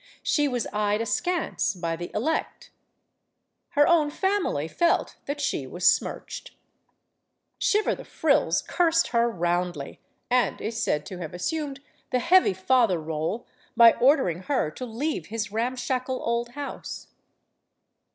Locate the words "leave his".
15.21-15.51